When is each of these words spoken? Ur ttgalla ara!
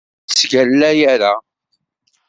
Ur 0.29 0.33
ttgalla 0.33 0.89
ara! 1.13 1.33